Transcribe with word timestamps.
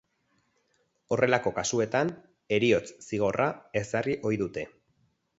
Horrelako 1.15 1.51
kasuetan, 1.57 2.09
heriotz 2.57 2.87
zigorra 3.09 3.47
ezarri 3.83 4.17
ohi 4.31 4.41
dute. 4.43 4.65